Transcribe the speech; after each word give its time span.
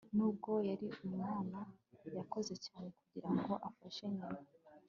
nubwo 0.15 0.51
yari 0.69 0.87
umwana, 1.05 1.59
yakoze 2.17 2.53
cyane 2.65 2.87
kugirango 2.97 3.53
afashe 3.69 4.03
nyina 4.15 4.41